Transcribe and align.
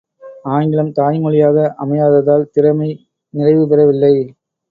ஆங்கிலம் 0.45 0.89
தாய்மொழியாக 0.93 1.57
அமையாததால் 1.77 2.49
திறமை 2.51 2.89
நிறைவுபெறவில்லை! 3.33 4.13